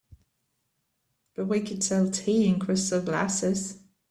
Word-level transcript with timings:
But 1.35 1.45
we 1.45 1.61
could 1.61 1.83
sell 1.83 2.09
tea 2.09 2.47
in 2.47 2.57
crystal 2.59 3.03
glasses. 3.03 3.83